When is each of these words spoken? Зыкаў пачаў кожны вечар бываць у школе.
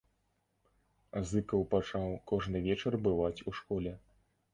Зыкаў 1.31 1.61
пачаў 1.73 2.07
кожны 2.31 2.57
вечар 2.69 2.97
бываць 3.09 3.43
у 3.53 3.55
школе. 3.59 3.93